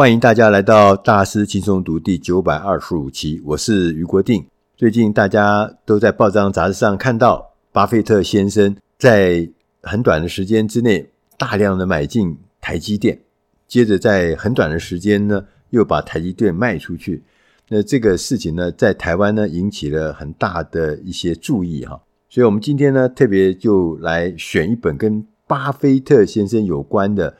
[0.00, 4.42] 欢迎大家来到大师轻松读第九百二十五期，我是余国定。
[4.74, 9.46] 最近大家都在报章杂志上看到，巴菲特先生在
[9.82, 13.20] 很短的时间之内大量的买进台积电，
[13.68, 17.22] 接着在很短的时间呢又把台积电卖出去。
[17.68, 22.00] 那这个事情呢，在台湾呢引起了很大的一些注意哈。
[22.30, 27.36] 所以我们今天呢特别就来选一本跟巴菲特先生有关的。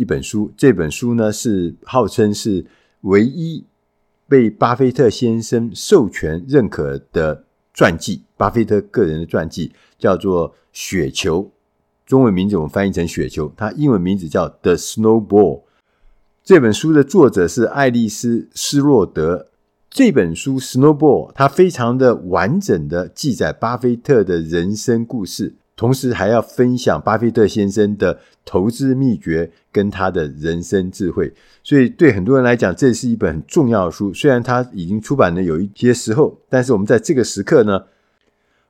[0.00, 2.64] 一本书，这本书呢是号称是
[3.02, 3.62] 唯一
[4.26, 7.44] 被巴菲特先生授权认可的
[7.74, 11.42] 传记，巴菲特个人的传记，叫做《雪球》，
[12.06, 15.58] 中文名字我们翻译成《雪球》，它英文名字叫《The Snowball》。
[16.42, 19.48] 这本书的作者是爱丽丝·施洛德。
[19.90, 25.56] 这本书《Snowball》它非常的完整的记载巴菲特的人生故事。
[25.80, 34.12] 同时还要分享巴菲特先生的投资秘诀跟他的人生智慧，所以对很多人来讲，这是一本很重要的书。
[34.12, 37.84] 虽然它已经出版了有一些时候，但是我们在这个时刻呢，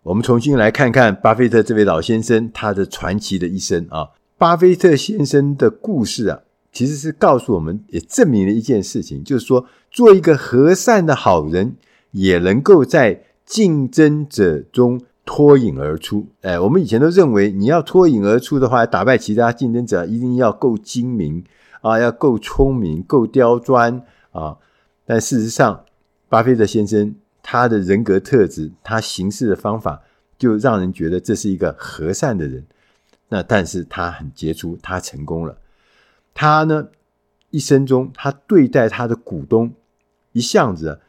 [0.05, 4.11] 我们重新来看看巴菲特这位老先生他的传奇的一生啊。
[4.38, 11.75] 巴菲特先生的故事啊，其实是告诉我们，也证明了一件事情，就是说，做一个和善的好人，
[12.12, 15.00] 也能够在竞争者中。
[15.24, 21.44] 脱颖而出，哎，我们以前都认为你要脱颖而出的话，打败其他竞争者，一定要够精明
[21.82, 24.56] 啊，要够聪明，够刁钻啊。
[25.04, 25.84] 但事实上，
[26.28, 30.02] 巴菲特先生他的人格特质，他行事的方法，
[30.38, 32.66] 就让人觉得这是一个和善的人。
[33.28, 35.56] 那但是他很杰出，他成功了。
[36.34, 36.88] 他呢，
[37.50, 39.72] 一生中他对待他的股东，
[40.32, 41.00] 一向子。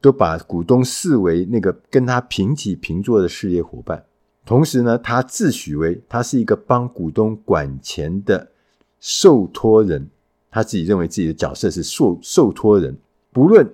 [0.00, 4.04] 都把股东视为那个跟他平起平坐的事业伙伴，
[4.44, 8.52] 同时呢，他自诩为他是一个帮股东管钱的
[9.00, 10.08] 受托人，
[10.50, 12.96] 他自己认为自己的角色是受受托人。
[13.32, 13.68] 不论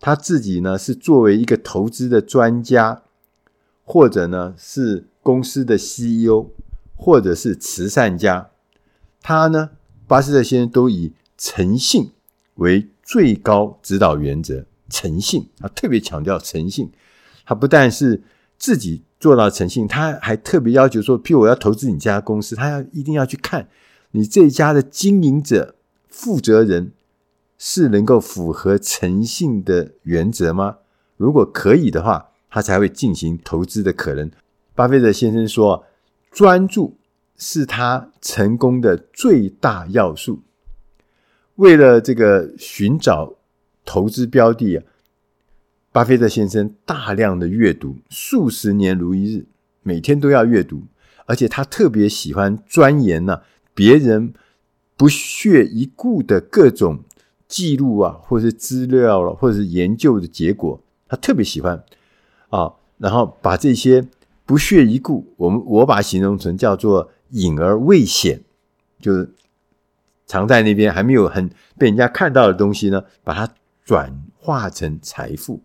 [0.00, 3.02] 他自己呢是作为一个投资的专家，
[3.84, 6.46] 或者呢是公司的 CEO，
[6.94, 8.50] 或者是慈善家，
[9.20, 9.70] 他呢
[10.06, 12.10] 巴菲特先生都以诚信
[12.54, 14.64] 为最高指导原则。
[14.88, 16.90] 诚信，他特别强调诚信。
[17.48, 18.22] 他不但是
[18.58, 23.68] 自己做到诚信，他还特别要求说，譬如我要投资你家公司，他要一定要去看
[24.10, 25.76] 你这一家的经营者、
[26.08, 26.90] 负责人
[27.56, 30.78] 是能够符合诚信的原则吗？
[31.16, 34.28] 如果可以的话，他才会进行投资的可能。
[34.74, 35.84] 巴菲特先生说，
[36.32, 36.98] 专注
[37.36, 40.42] 是他成功的最大要素。
[41.54, 43.35] 为了这个寻找。
[43.86, 44.84] 投资标的啊，
[45.92, 49.46] 巴菲特先生大量的阅读，数十年如一日，
[49.82, 50.82] 每天都要阅读，
[51.24, 53.40] 而且他特别喜欢钻研呢、
[53.72, 54.34] 别人
[54.96, 57.04] 不屑一顾的各种
[57.46, 61.82] 记录啊，或是资料了、或者是研究的结果，他特别喜欢
[62.50, 64.04] 啊，然后把这些
[64.44, 68.42] 不屑一顾，我们我把它形容成叫做隐而未显，
[69.00, 69.30] 就是
[70.26, 71.48] 藏在那边还没有很
[71.78, 73.48] 被人家看到的东西呢，把它。
[73.86, 75.62] 转化成财富。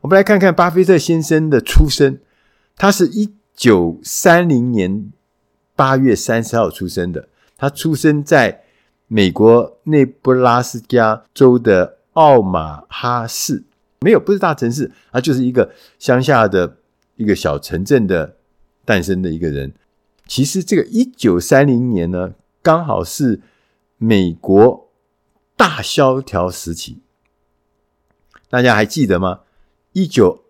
[0.00, 2.18] 我们来看看巴菲特先生的出生，
[2.74, 5.12] 他是一九三零年
[5.76, 7.28] 八月三十号出生的。
[7.58, 8.62] 他出生在
[9.08, 13.64] 美国内布拉斯加州的奥马哈市，
[14.00, 16.78] 没有，不是大城市，他就是一个乡下的
[17.16, 18.36] 一个小城镇的
[18.86, 19.74] 诞生的一个人。
[20.26, 23.40] 其实这个一九三零年呢，刚好是
[23.98, 24.88] 美国
[25.56, 27.02] 大萧条时期。
[28.50, 29.40] 大家还记得吗？
[29.92, 30.44] 一九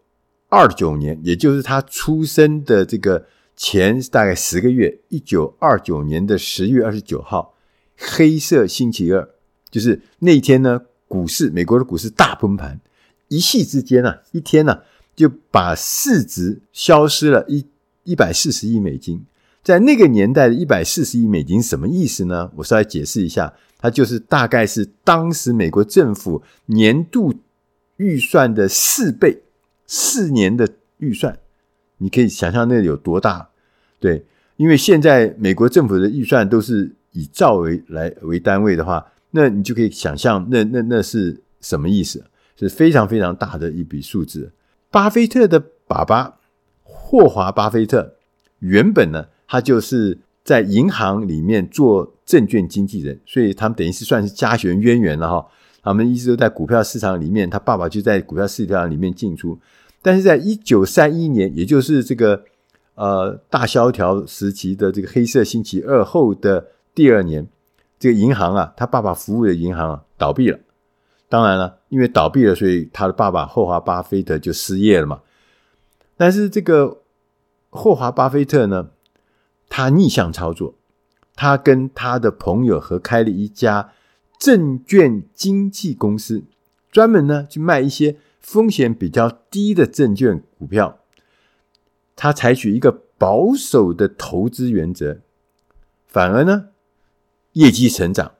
[0.48, 3.26] 二九年，也就是他出生的这个
[3.56, 7.54] 前大概十个月，一九二九年的十月二十九号，
[7.97, 9.28] 黑色星期二，
[9.70, 12.81] 就是那天呢，股市，美国的股市大崩盘，
[13.28, 14.82] 一夕之间呢、啊，一天呢、啊，
[15.16, 17.66] 就把市值消失了一
[18.04, 19.25] 一百四十亿美金。
[19.65, 22.50] 在那个年代的一百四十亿美金什么意思呢？
[22.56, 27.34] 我稍微解释一下，它就是大概是当时美国政府年度。
[27.98, 29.42] 预算的四倍，
[29.86, 31.39] 四年的预算，
[31.98, 33.50] 你可以想象那有多大？
[34.00, 34.24] 对，
[34.56, 42.24] 因为现在美国政府的预算都是以兆为来为单位的话，那你就可以想象那那那是什么意思？
[42.56, 44.51] 是非常非常大的一笔数字。
[44.91, 46.39] 巴菲特的爸爸
[46.83, 48.16] 霍华·巴菲特
[48.59, 55.47] 原本呢，他就是在银行里面做证券经纪人，所以他们等于是算是家学渊源了哈。
[55.83, 59.59] 他们一直都在股票市场里面，他爸爸就在股票市场里面进出。
[60.03, 62.45] 但是在一九三一年，也就是这个
[62.95, 67.47] 呃大萧条时期的这个黑色星期二后的第二年，
[67.98, 70.59] 这个银行啊，他爸爸服务的银行啊，倒闭了。
[71.28, 75.21] 当然了，因为倒闭了，所以他的爸爸霍华·巴菲特就失业了嘛。
[76.16, 77.03] 但是这个
[77.71, 78.89] 霍华·巴菲特呢，
[79.69, 80.75] 他逆向操作，
[81.36, 83.91] 他跟他的朋友合开了一家
[84.39, 86.45] 证券经纪公司，
[86.91, 91.01] 专门呢去卖一些风险比较低的证券股票。
[92.15, 95.21] 他采取一个保守的投资原则，
[96.07, 96.69] 反而呢
[97.53, 98.33] 业绩成长。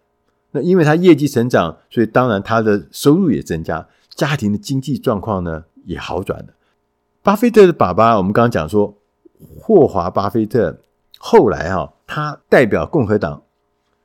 [0.53, 6.55] 那因为他业绩成长，所以当然他的收入也增加，家庭的经济状况呢也好转了。
[7.23, 8.97] 巴菲特的爸爸，我们刚刚讲说，
[9.61, 10.81] 霍华·巴菲特
[11.19, 13.43] 后来哈，他代表共和党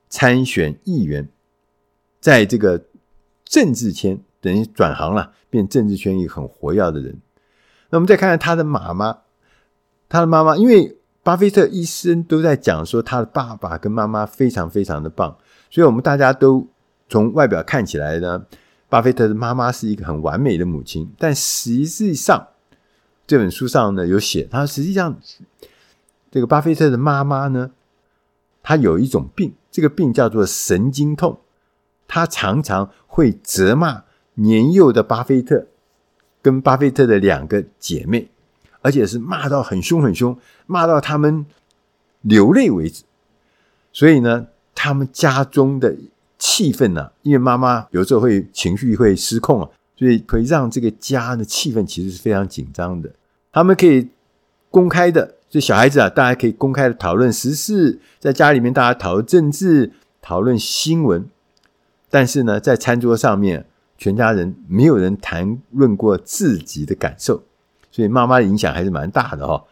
[0.09, 1.29] 参选议员，
[2.23, 2.81] 在这个
[3.43, 7.19] 政治圈等于转行了，变政治圈一个很活跃的人。
[7.89, 9.17] 那我们再看看他的妈妈，
[10.07, 15.37] 他的妈妈，因为巴菲特一生都在讲说他的爸爸跟妈妈非常非常的棒，
[15.69, 16.65] 所以我们大家都
[17.09, 18.45] 从外表看起来呢，
[18.87, 22.47] 巴菲特的妈妈是一个很完美的母亲，但实际上。
[23.25, 25.17] 这本书上呢有写，他实际上
[26.29, 27.71] 这个巴菲特的妈妈呢，
[28.61, 31.39] 她有一种病，这个病叫做神经痛，
[32.13, 34.03] 他常常会责骂
[34.35, 35.65] 年幼的巴菲特
[36.43, 38.29] 跟巴菲特的两个姐妹，
[38.81, 40.37] 而且是骂到很凶很凶，
[40.67, 41.43] 骂到他们
[42.21, 43.03] 流泪为止。
[43.91, 44.45] 所以呢，
[44.75, 45.95] 他们家中的
[46.37, 49.67] 气氛呢，因为妈妈有时候会情绪会失控啊。
[49.97, 53.09] 所以可以让这个家的气氛其实是非常紧张的。
[53.51, 54.07] 他们可以
[54.69, 61.27] 公开的，就小孩子啊，大家可以公开的讨论时事，在家里面大家讨论政治、讨论新闻。
[62.13, 63.65] 但是呢，在餐桌上面，
[63.97, 67.41] 全家人没有人谈论过自己的感受，
[67.89, 69.65] 所以妈妈的影响还是蛮大的哈。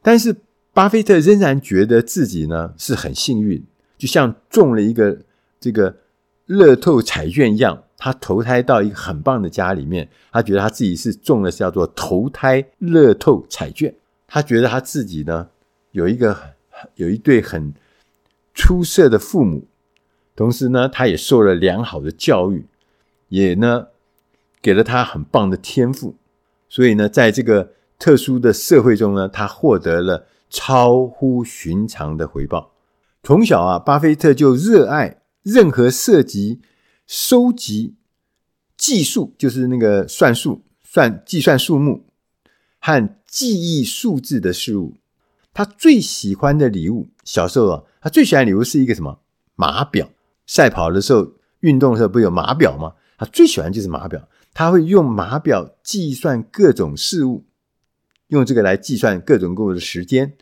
[0.00, 0.36] 但是
[0.72, 3.60] 巴菲特仍然觉得自己呢是很幸运，
[3.96, 5.18] 就像中了一个
[5.58, 5.96] 这个
[6.46, 7.82] 乐透彩券一样。
[7.96, 13.92] 他投胎到一个很棒的家里面，他觉得他自己是中了叫做投胎乐透彩券。
[14.28, 15.48] 他觉得他自己呢
[15.90, 16.38] 有一个
[16.94, 17.74] 有一对很
[18.54, 19.66] 出色的父母，
[20.38, 22.64] 同时呢他也受了良好的教育，
[23.28, 23.88] 也呢
[24.62, 26.14] 给了他很棒的天赋。
[26.68, 32.70] 所以呢，在这个特殊的社会中呢，他获得了超乎寻常的回报。
[33.24, 36.60] 从小啊，巴菲特就热爱任何涉及。
[37.04, 37.96] 收集
[38.76, 42.04] 计数就是那个算数、算计算数目
[42.78, 44.94] 和记忆数字的事物。
[45.54, 49.18] 他最喜欢的礼物，小时候啊，他最喜欢的礼物是一个什么？
[49.56, 50.10] 码表。
[50.48, 52.94] 赛跑的时候、运动的时候不有码表吗？
[53.16, 54.28] 他最喜欢就是码表。
[54.52, 57.44] 他会用码表计算各种事物，
[58.28, 60.36] 用这个来计算各种各样的时间。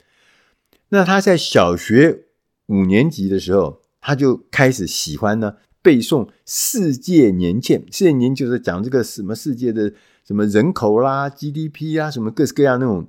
[0.89, 2.27] 那他在小学
[2.67, 5.57] 五年级的时候，他就开始喜欢呢。
[5.83, 9.93] 背诵世界年鉴，世界年就是讲这个什么世界的
[10.25, 13.07] 什么人口啦、GDP 啊，什么各式各样那种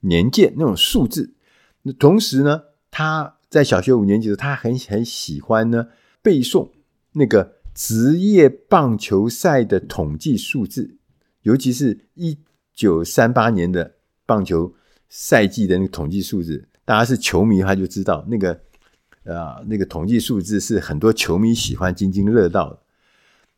[0.00, 1.34] 年鉴那种数字。
[1.82, 5.88] 那同时呢，他在小学五年级的时候，他很很喜欢呢
[6.22, 6.70] 背诵
[7.12, 10.96] 那个职业棒球赛的统计数字，
[11.42, 12.38] 尤其是一
[12.74, 13.94] 九三八年的
[14.26, 14.74] 棒球
[15.08, 16.68] 赛季的那个统计数字。
[16.84, 18.60] 大家是球迷，他就知道那个。
[19.24, 22.78] 啊，那个统计数字是很多球迷喜欢津津乐道的。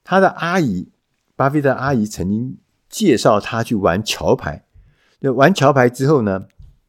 [0.02, 0.88] 他的阿姨，
[1.36, 2.58] 巴菲特阿姨曾经
[2.90, 4.66] 介绍他去玩桥牌。
[5.20, 6.48] 那玩桥牌之后呢，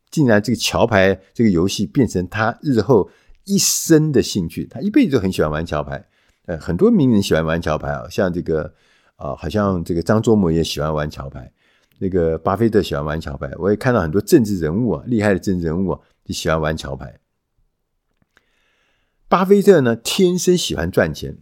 [0.10, 3.12] 竟然这个桥牌这个游戏变成他日后
[3.46, 4.66] 一生的兴趣。
[4.66, 6.08] 他一辈子都很喜欢玩桥牌。
[6.46, 8.74] 呃，很多名人喜欢玩桥牌啊，像这个
[9.16, 11.52] 啊，好像这个张忠谋也喜欢玩桥牌。
[12.00, 13.50] 那个巴菲特喜欢玩桥牌。
[13.58, 17.20] 我也看到很多政治人物啊，厉害的政治人物啊，就喜欢玩桥牌。
[19.30, 21.38] 巴菲特呢，天生喜欢赚钱。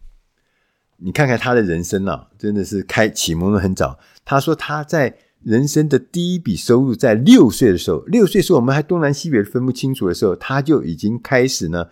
[0.98, 3.98] 你看看他的人生啊，真的是开启蒙的很早。
[4.24, 11.88] 他说他在人生的第一笔收入在六岁的时候，六岁时候我们还东南西北分不清楚的时候，他就已经开始呢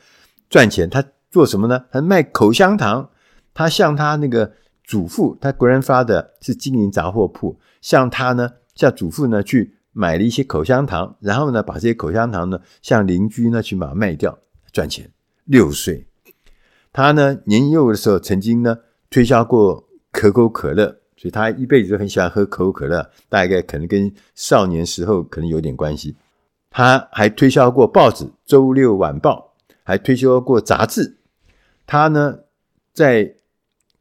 [0.49, 0.89] 赚钱。
[0.89, 1.85] 他做什么呢？
[1.91, 3.09] 他卖口香糖。
[3.51, 4.53] 他向他那个
[4.85, 14.39] 祖父，他 grandfather 是经营杂货铺，向他呢，向祖父呢去买了一些口香糖，然后呢把这些口香糖呢向邻居呢去把它卖掉
[14.71, 15.11] 赚钱。
[15.43, 16.07] 六岁，
[16.93, 18.77] 他呢年幼的时候曾经呢
[19.09, 26.15] 推销过可口可乐，所以他一辈子都很喜欢喝可口可乐，大概可能跟少年时候可能有点关系。
[26.71, 31.17] 他还推销过报纸《周六晚报》，还推销过杂志。
[31.85, 32.39] 他呢
[32.93, 33.35] 在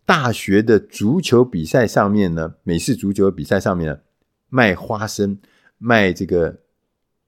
[0.06, 3.98] 大学的足球比赛上面呢，美式足球比赛上面呢
[4.48, 5.38] 卖花生，
[5.78, 6.60] 卖这个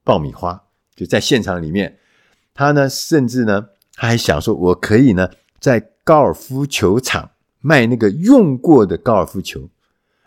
[0.05, 0.63] 爆米花，
[0.95, 1.99] 就在现场里面，
[2.55, 3.69] 他呢甚至呢。
[3.97, 5.29] 他还想说，我可以呢，
[5.59, 9.69] 在高尔夫球场卖那个用过的高尔夫球。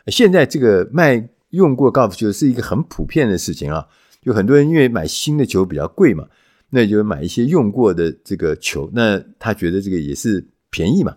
[0.08, 3.88] 现在这个卖用过高尔夫球是一个很普遍的事情啊，
[4.22, 6.28] 就很多人因为买新的球比较贵嘛，
[6.72, 11.16] 那就买一些用过的这个球，那他觉得这个也是便宜嘛。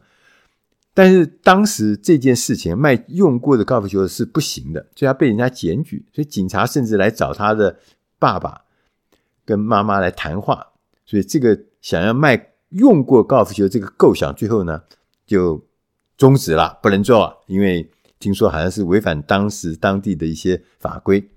[0.95, 7.78] 但是当时这件事情卖用过的高尔夫球是不行的，所以他被人家检举，所以警察甚至来找他的
[8.19, 8.61] 爸爸
[9.45, 10.64] 跟妈妈来谈话，
[11.05, 14.83] 所以这个想要卖用过高尔夫球这个构想最后呢
[15.26, 15.66] 就
[16.16, 17.90] 终止了，不能做，因为。
[18.18, 21.30] 听说好像是违反当时当地的一些法规。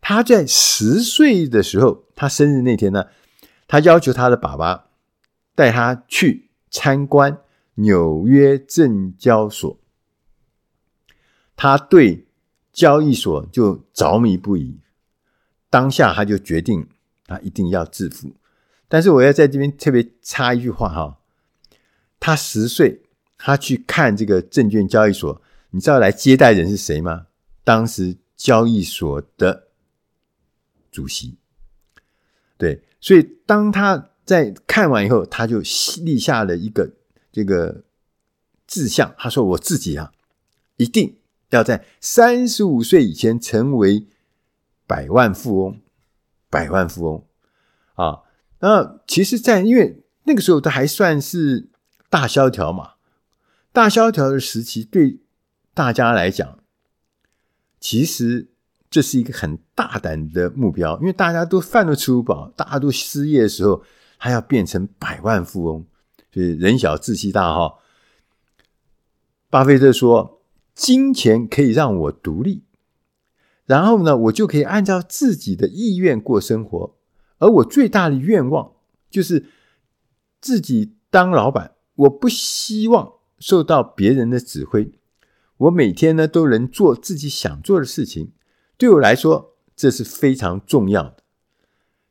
[0.00, 3.06] 他在十岁的时候，他生日那天呢，
[3.66, 4.86] 他要求他的爸爸
[5.56, 7.40] 带他去参观
[7.74, 9.78] 纽约证交所。
[11.56, 12.28] 他对
[12.72, 14.78] 交易所就着迷不已，
[15.68, 16.88] 当下他就决定
[17.26, 18.36] 他一定要致富。
[18.86, 21.18] 但是我要在这边特别插一句话哈，
[22.20, 23.02] 他十岁，
[23.36, 25.42] 他去看这个证券交易所。
[25.70, 27.26] 你知道来接待人是谁吗？
[27.62, 29.68] 当时交易所的
[30.90, 31.36] 主席。
[32.56, 35.58] 对，所以当他在看完以后，他就
[36.02, 36.90] 立下了一个
[37.30, 37.84] 这个
[38.66, 39.14] 志向。
[39.18, 40.12] 他说：“我自己啊，
[40.78, 41.18] 一定
[41.50, 44.06] 要在三十五岁以前成为
[44.86, 45.80] 百万富翁。
[46.48, 47.26] 百万富翁
[47.96, 48.22] 啊！
[48.60, 51.68] 那其实，在因为那个时候，他还算是
[52.08, 52.94] 大萧条嘛，
[53.70, 55.20] 大萧条的时期对。”
[55.78, 56.58] 大家来讲，
[57.78, 58.48] 其实
[58.90, 63.84] 这是一个很大胆的目标，因为大家都饭都吃不饱，大家都失业的时候，
[64.16, 65.86] 还要变成百万富翁，
[66.34, 67.76] 所以人小志气大哈。
[69.50, 70.42] 巴菲特说
[70.74, 72.64] ：“金钱可以让我独立，
[73.64, 76.96] 然后呢，我就可以按照自己的意愿过生活。
[77.38, 78.72] 而我最大的愿望
[79.08, 79.46] 就是
[80.40, 84.90] 自己当老板，我不希望受到别人的指挥。”
[85.58, 88.32] 我每天呢都能做自己想做的事情，
[88.76, 91.16] 对我来说这是非常重要的。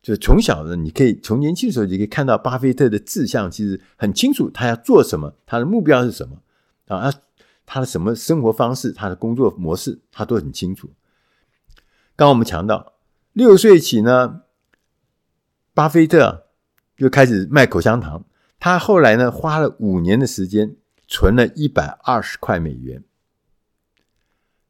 [0.02, 6.42] 就是从小呢，你可以从年轻的时候就可以看到巴菲特的志向，其实很清楚，他要做什么，他的目标是什么
[6.88, 7.14] 啊？
[7.66, 10.88] 他的什么生活方式，他的工作模式，他都很清楚。
[12.16, 12.94] 刚刚我们强调，
[13.34, 14.44] 六岁起呢，
[15.74, 16.48] 巴菲特
[16.96, 18.24] 就开始卖口香糖。
[18.60, 20.78] 他后来呢，花了五年的时间，
[21.08, 23.04] 存了一百二十块美元。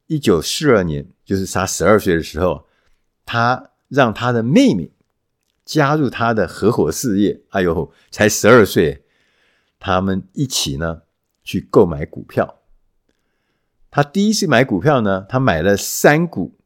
[0.08, 2.66] 一九四二年，就是他十二岁的时候，
[3.24, 4.90] 他让他的妹妹
[5.64, 7.42] 加入他的合伙事业。
[7.50, 9.04] 哎呦，才十二岁，
[9.78, 11.02] 他们一起呢
[11.44, 12.62] 去购买股票。
[13.90, 16.58] 他第一次买股票呢，他买了三股，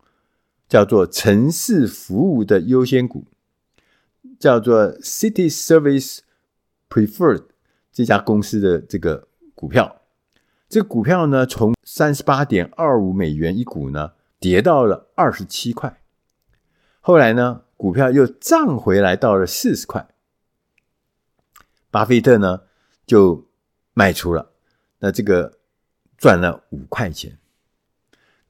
[0.68, 3.26] 叫做城市服务的优先股，
[4.38, 6.20] 叫做 City Service
[6.88, 7.46] Preferred
[7.92, 10.01] 这家公司的这个股票。
[10.72, 16.00] 这股票呢，从三十八点二五美元一股呢，跌到了二十七块。
[17.02, 20.08] 后来呢，股票又涨回来到了四十块。
[21.90, 22.62] 巴菲特呢
[23.04, 23.50] 就
[23.92, 24.52] 卖出了，
[25.00, 25.58] 那这个
[26.16, 27.36] 赚了五块钱。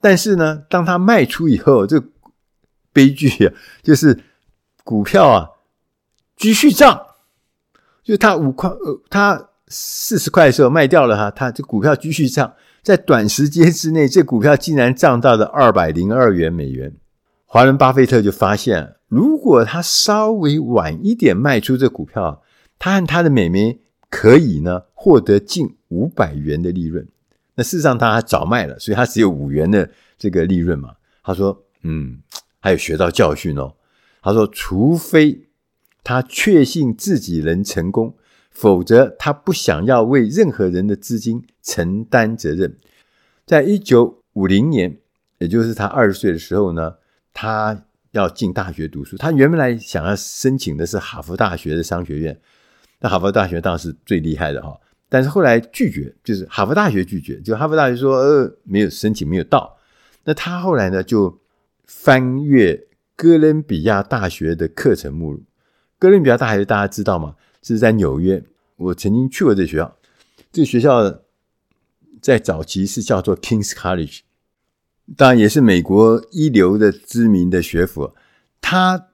[0.00, 2.00] 但是呢，当他卖出以后，这
[2.92, 3.52] 悲剧啊，
[3.82, 4.22] 就是
[4.84, 5.50] 股票啊
[6.36, 7.04] 继续涨，
[8.04, 9.48] 就是他五块，呃，他。
[9.74, 12.52] 四十块的时候卖掉了哈，他这股票继续涨，
[12.82, 16.94] 在短时间之内，这股票竟然涨到了二百零二元美元。
[17.46, 22.42] 华伦巴菲特就发现，如果他稍微晚一点卖出这股票，
[22.78, 27.08] 他和他的妹妹可以呢获得近五百元的利润。
[27.54, 30.90] 那事实上他还早卖了，所以他只有五元的这个利润嘛。
[31.24, 32.18] 他说：“嗯，
[32.60, 33.74] 还有学到教训哦。”
[34.22, 35.48] 他说：“除非
[36.04, 38.14] 他确信自己能成功。”
[38.52, 42.76] 否则，他不想要为任何人的资金承担责任。
[43.44, 44.98] 在一九五零年，
[45.38, 46.94] 也就是他二十岁的时候呢，
[47.34, 49.16] 他要进大学读书。
[49.16, 52.38] 他原本来想要申请的是哈佛大学的商学院，
[53.00, 54.78] 那哈佛大学当然是最厉害的哈。
[55.08, 59.76] 但是后来拒绝，就是哈佛大学拒绝，就哈佛大学说呃没有申请没有到。
[60.24, 61.40] 那他后来呢就
[61.84, 65.42] 翻阅哥伦比亚大学的课程目录。
[65.98, 67.34] 哥伦比亚大学大家知道吗？
[67.62, 68.44] 是在纽约，
[68.76, 69.96] 我曾经去过这学校。
[70.52, 71.22] 这个学校
[72.20, 74.20] 在早期是叫做 King's College，
[75.16, 78.14] 当然也是美国一流的知名的学府。
[78.60, 79.08] 他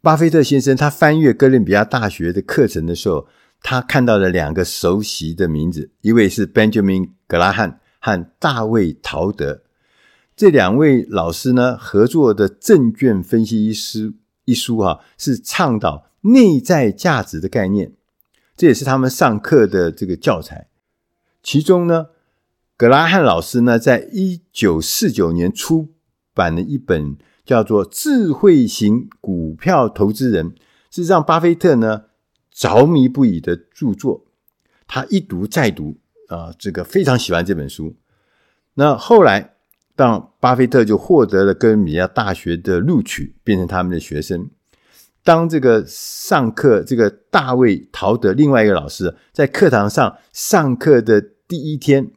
[0.00, 3.26] 巴菲特先生他翻阅哥伦比亚大学的课程的时候，
[3.62, 9.62] 他看到了两个熟悉的名字，一位是 Benjamin Graham 和大卫陶德。
[10.36, 14.14] 这两位老师呢合作的证券分析一书
[14.44, 16.07] 一书哈，是倡导。
[16.22, 17.92] 内在价值的概念，
[18.56, 20.68] 这也是他们上课的这个教材。
[21.42, 22.06] 其中呢，
[22.76, 25.94] 葛拉汉老师呢，在一九四九年出
[26.34, 30.50] 版了一本叫做《智慧型股票投资人》，
[30.90, 32.04] 是让巴菲特呢
[32.50, 34.26] 着迷不已的著作。
[34.86, 35.96] 他一读再读
[36.28, 37.96] 啊，这个非常喜欢这本书。
[38.74, 39.54] 那后来，
[39.94, 44.50] 当巴菲特就获得了哥伦比亚大学的录取，变成他们的学生。
[45.22, 52.10] 当这个上课，这个大卫·陶德另外一个老师在课堂上上课的第一天，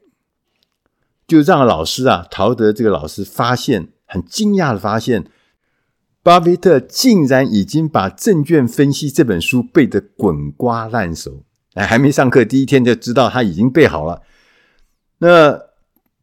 [1.28, 5.26] 就让老师啊，陶德这个老师发现，很惊讶的发现，
[6.24, 11.44] 巴菲特竟然已经把《证券分析》这本书背得滚瓜烂熟。
[11.74, 14.22] 哎，还没上课第一天就知道他已经背好了。
[15.18, 15.72] 那。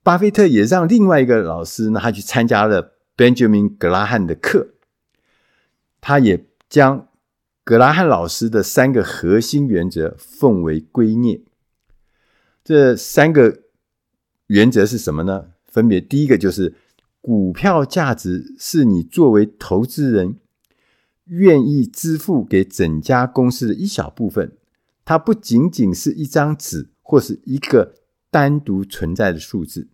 [0.01, 4.69] 巴菲特也让另外一个老师呢，他去参加了 Benjamin 格拉汉的课。
[6.01, 7.09] 他也将
[7.65, 11.43] 格拉汉老师的三个核心原则奉为圭臬。
[12.65, 13.63] 这三个
[14.49, 15.53] 原则是什么呢？
[15.67, 16.75] 分别第一个就是
[17.21, 20.39] 股票价值是你作为投资人
[21.25, 24.57] 愿意支付给整家公司的一小部分，
[25.05, 27.95] 它不仅仅是一张纸或是一个
[28.31, 29.89] 单独存在的数字。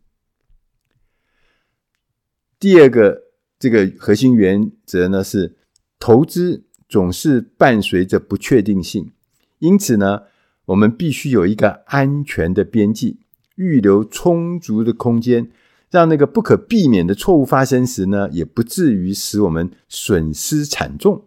[2.59, 3.25] 第二个
[3.59, 5.57] 这个核心原则呢，是
[5.98, 9.12] 投资总是伴随着不确定性，
[9.58, 10.24] 因此呢，
[10.66, 13.18] 我们必须有一个安全的边际，
[13.56, 15.50] 预留充足的空间，
[15.90, 21.24] 让那个不可避免的错误发生时呢，也不至于使我们损失惨重。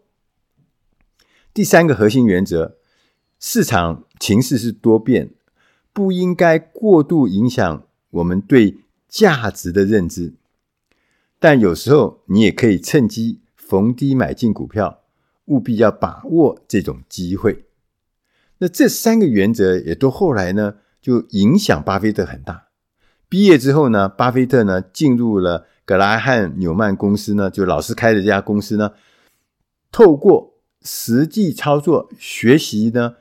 [1.54, 2.78] 第三个核心原则，
[3.40, 5.32] 市场情势是多变，
[5.92, 10.36] 不应该过度影响我们对价值的认知。
[11.40, 15.02] 但有时候你也可以趁机逢低买进股票，
[15.46, 17.66] 务必要把握这种机会。
[18.60, 22.68] 那这三个原则也都后来呢，就影响巴菲特很大。
[23.30, 28.94] 毕业之后呢，巴菲特呢进入了格拉汉纽曼公司呢，就老师开的这家公司呢，
[29.92, 33.16] 透过实际操作学习呢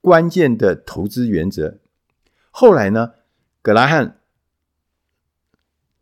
[0.00, 1.78] 关键的投资原则。
[2.50, 3.12] 后来呢，
[3.62, 4.18] 格拉汉。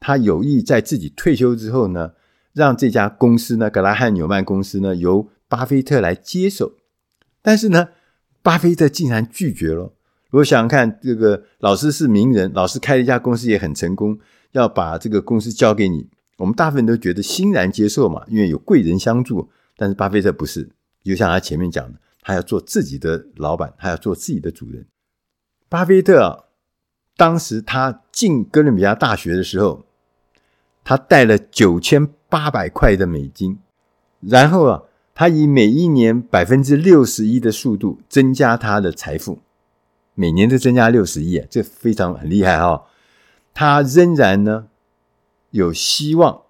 [0.05, 2.15] 他有意在自己退休之后呢，
[2.53, 6.75] 让这家公司呢，格拉汉纽曼公司呢，由巴菲特来接手。
[7.41, 7.89] 但是呢，
[8.43, 9.95] 巴菲特竟然拒绝了。
[10.31, 14.19] 如果想想看，这个老师是名人，老师开了一家公司也很成功，
[14.53, 19.51] 要把这个公司交给你，我们大部分都觉得欣然接受嘛，因为有贵人相助。
[19.77, 20.71] 但是巴菲特不是，
[21.03, 24.87] 就像他前面讲的，他要做自己的老板，他要做自己的主人。
[25.69, 26.45] 巴菲特啊，
[27.17, 29.87] 当时他进哥伦比亚大学的时候。
[30.85, 33.59] 他带了九千八百块的美金，
[34.21, 34.83] 然后啊，
[35.15, 39.41] 他以每一年百分之六十一的速度增加他的财富，
[40.15, 42.85] 每年都增加六十亿，这非常很厉害哈、哦。
[43.53, 44.69] 他仍然呢
[45.51, 46.41] 有希望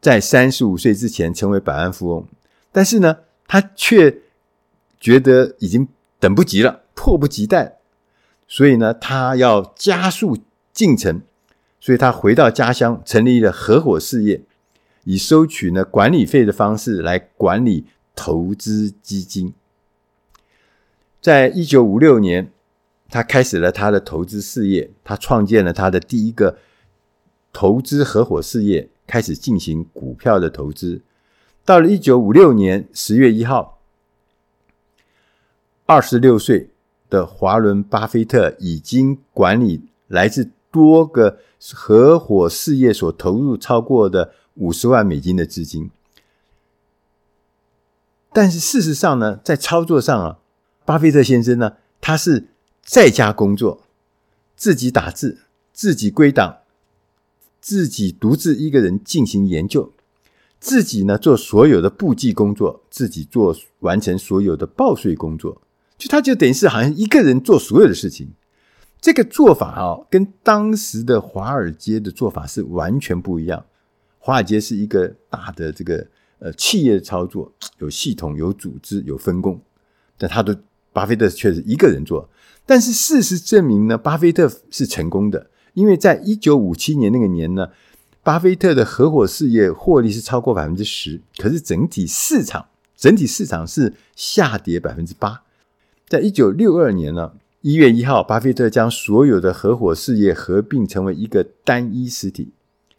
[0.00, 2.24] 在三十五岁之前成为百万富翁，
[2.70, 3.16] 但是呢，
[3.48, 4.20] 他却
[5.00, 5.88] 觉得已经
[6.20, 7.78] 等不及了，迫不及待，
[8.46, 10.38] 所以呢，他要加速
[10.72, 11.22] 进程。
[11.80, 14.42] 所以他回到家乡，成立了合伙事业，
[15.08, 19.54] 以收取呢管理费的方式来管理投资基金。
[21.18, 22.52] 在一九五六年，
[23.08, 26.58] 他开始了他的投资事业，他创建了他的第一个
[27.54, 31.00] 投资合伙事业，开始进行股票的投资。
[31.64, 33.80] 到了一九五六年十月一号，
[35.86, 36.68] 二十六岁
[37.08, 41.38] 的华伦巴菲特已经管理来自多个
[41.72, 45.90] 合伙事业所投入超过的五十万美金的资金，
[48.32, 50.38] 但是事实上呢，在操作上啊，
[50.84, 52.48] 巴菲特先生呢，他是
[52.82, 53.82] 在家工作，
[54.56, 55.38] 自己打字，
[55.72, 56.58] 自己归档，
[57.60, 59.92] 自己独自一个人进行研究，
[60.58, 65.62] 自己呢做所有的簿记工作，自己做完成所有的报税工作，
[65.96, 68.32] 就他就等于是好像一个人做所有的事情。
[69.00, 73.64] 这个做法啊，跟当时的华尔街的做法是完全不一样。
[74.28, 76.06] 华尔街是一个大的这个
[76.38, 79.58] 呃企业操作，有系统、有组织、有分工，
[80.18, 80.54] 但他的
[80.92, 82.28] 巴菲特却是一个人做。
[82.66, 87.70] 但是事实证明呢，巴菲特是成功的，因为在一九五七年那个年呢，
[88.22, 95.42] 巴菲特的合伙事业获利是超过百分之十，可是整体市场整体市场是下跌百分之八。
[96.06, 97.32] 在一九六二年呢。
[97.60, 102.52] 一月一号，巴菲特将所有的合伙事业合并成为一个单一实体，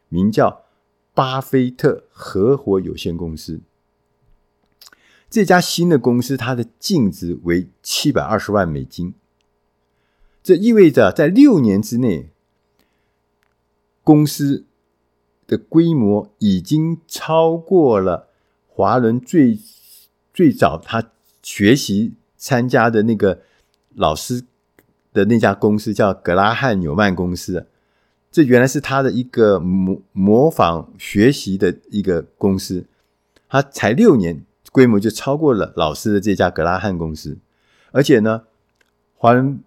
[0.10, 0.64] 名叫
[1.20, 3.60] 巴菲特合伙有限公司。
[5.30, 9.14] 这家新的公司，它的净值为七百二十万美金。
[10.42, 12.30] 这意味着在六年之内，
[14.02, 14.64] 公司
[15.46, 18.30] 的规模已经超过了
[18.66, 19.60] 华伦最
[20.34, 21.12] 最早他
[21.44, 23.42] 学习参加的那个
[23.94, 24.46] 老师
[25.12, 27.68] 的那家公司，叫格拉汉纽曼公司。
[28.32, 32.86] 这原来是他的一个模模仿学习的一个公司，
[33.48, 37.38] 他才六年，规模就超过了老师的这家格拉汉公司。
[37.92, 38.44] 而且呢，
[39.16, 39.60] 华伦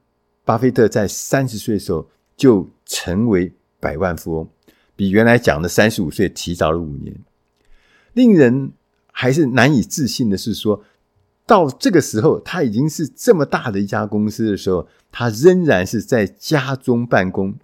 [0.44, 4.48] 巴菲特在三十岁的时候就成为百万富翁，
[4.94, 7.14] 比原来讲的三十五岁提早了五年。
[8.12, 8.70] 令人
[9.10, 10.84] 还是难以置信的是说，说
[11.44, 17.54] 到这个时候，他已经是这么大的一家公司的时候，他仍然是在家中办公。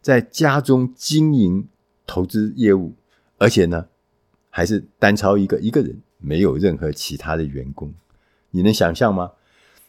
[0.00, 1.68] 在家中经营
[2.06, 2.94] 投资业务，
[3.36, 3.86] 而且呢，
[4.48, 7.92] 还是单操一个一个人，没有任何其他的员工。
[8.50, 9.32] 你能想象吗？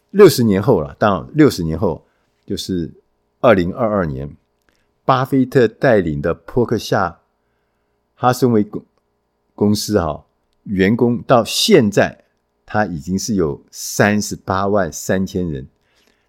[0.10, 2.06] 六十年后了，当六十年后
[2.46, 2.92] 就是
[3.40, 4.36] 二零二二年，
[5.06, 7.22] 巴菲特带领的波克夏
[8.14, 8.84] 哈撒韦公
[9.56, 10.26] 公司哈，
[10.64, 12.26] 员工到现在
[12.66, 15.68] 他已经是有三十八万三千人，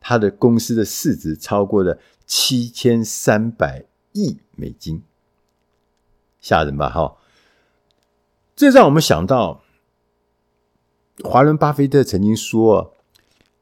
[0.00, 1.98] 他的公司的市值超过了。
[2.26, 5.02] 七千三百亿美金，
[6.40, 6.88] 吓人吧？
[6.88, 7.16] 哈，
[8.54, 9.62] 这让我们想到，
[11.22, 12.94] 华伦巴菲特曾经说：“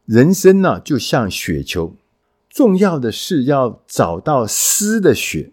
[0.07, 1.97] 人生呢，就像雪球，
[2.49, 5.53] 重要的是要找到湿的雪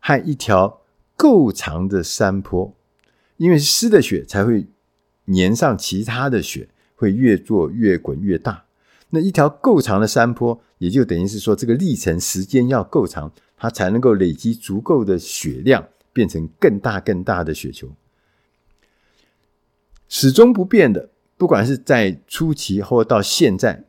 [0.00, 0.82] 和一条
[1.16, 2.74] 够长的山坡，
[3.36, 4.68] 因为湿的雪才会
[5.26, 8.64] 粘上其他的雪，会越做越滚越大。”
[9.10, 17.90] 那一条够长的山坡，也就等于是说，这个历程时间要够长，它才能够累积足够的雪量，变成更大更大的雪球。
[20.08, 23.84] 始终不变的，不管是在初期或到现在，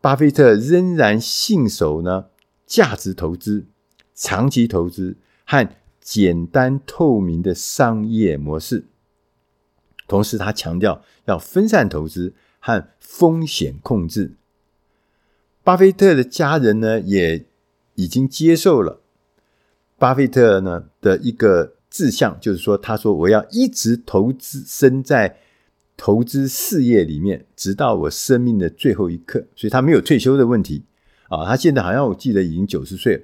[0.00, 2.26] 巴菲特仍然信守呢
[2.66, 3.66] 价值投资、
[4.14, 5.68] 长期投资和
[6.00, 8.86] 简单透明的商业模式。
[10.06, 12.34] 同时，他强调要分散投资。
[12.60, 14.34] 和风险控制，
[15.68, 17.44] 巴菲特的家人呢也
[17.96, 19.02] 已经接受了
[19.98, 25.36] 巴菲特呢的一个志向，就是说，他说我要一直投资身在
[25.94, 29.44] 投资事业里面，直到我生命的最后一刻。
[29.54, 30.84] 所以他没有退休的问题
[31.28, 31.44] 啊。
[31.44, 33.22] 他现在好像我记得已经九十岁了。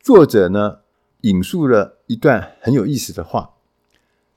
[0.00, 0.78] 作者呢
[1.22, 3.54] 引述了一段很有意思的话，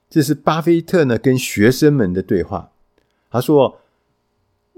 [0.09, 2.71] 这是巴菲特呢跟学生们的对话。
[3.29, 3.79] 他说：“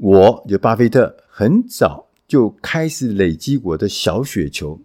[0.01, 4.79] 我就巴菲特很早就开始累积我的小雪球。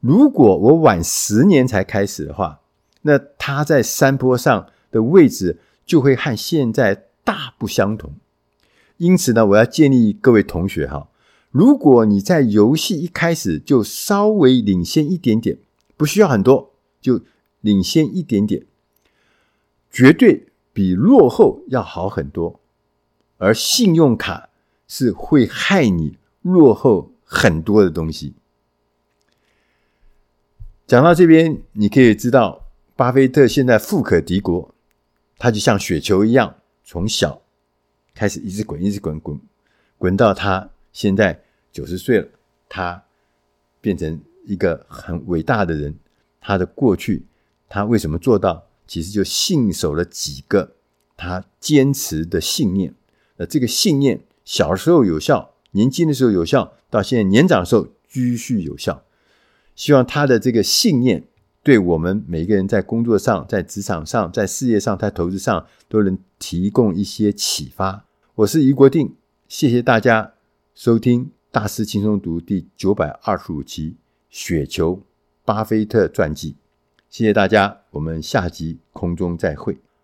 [0.00, 2.60] 如果我晚十年才开始的话，
[3.02, 8.12] 那他在山坡上的位置就会和现在大不相同。
[8.98, 11.08] 因此呢，我要建议各位同学哈，
[11.50, 15.56] 如果你在游戏一开始就稍微领先一点点，
[15.96, 17.22] 不需要很多，就
[17.62, 18.66] 领先一点点，
[19.90, 22.60] 绝对比落后要好很多。”
[23.38, 24.50] 而信用卡
[24.86, 28.34] 是会害你落后很多的东西。
[30.86, 34.74] 讲到这边，你可以知道，巴菲特现在富可敌国，
[35.38, 37.42] 他就像雪球一样，从小
[38.14, 39.40] 开始一直滚，一直滚，滚
[39.96, 42.28] 滚到他现在九十岁了，
[42.68, 43.02] 他
[43.80, 45.94] 变成一个很伟大的人。
[46.40, 47.26] 他的过去，
[47.68, 48.64] 他为什么做到？
[48.86, 50.76] 其实就信守了几个
[51.14, 52.94] 他坚持的信念。
[53.38, 59.02] 呃，这个信念小时候有效，年轻的时候有效，到现在年长的时候继续有效。
[59.74, 61.24] 希望他的这个信念
[61.62, 68.04] 对我们每个人在工作上、在职场上、在事业上、在投资上都能提供一些启发。
[68.34, 69.14] 我是余国定，
[69.46, 70.34] 谢谢大家
[70.74, 73.90] 收听《大师轻松读》第九百二十五期
[74.28, 75.00] 《雪球
[75.44, 76.52] 巴菲特传记》。
[77.08, 79.87] 谢谢大家，我们下集空中再会。